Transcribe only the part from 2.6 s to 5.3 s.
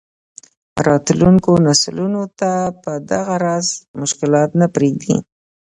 به دغه راز مشکلات نه پرېږدي.